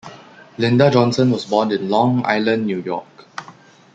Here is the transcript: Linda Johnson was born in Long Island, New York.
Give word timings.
Linda 0.57 0.89
Johnson 0.89 1.29
was 1.29 1.45
born 1.45 1.71
in 1.71 1.87
Long 1.87 2.25
Island, 2.25 2.65
New 2.65 2.81
York. 2.81 3.27